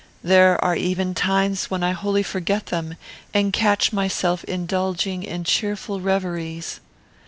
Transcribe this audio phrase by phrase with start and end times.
[0.23, 2.95] There are even times when I wholly forget them,
[3.35, 6.79] and catch myself indulging in cheerful reveries.